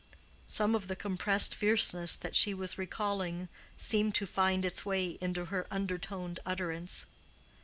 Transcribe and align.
Some 0.47 0.73
of 0.73 0.87
the 0.87 0.95
compressed 0.95 1.53
fierceness 1.53 2.15
that 2.15 2.35
she 2.35 2.55
was 2.55 2.75
recalling 2.75 3.49
seemed 3.77 4.15
to 4.15 4.25
find 4.25 4.65
its 4.65 4.83
way 4.83 5.15
into 5.21 5.45
her 5.53 5.67
undertoned 5.69 6.39
utterance. 6.43 7.05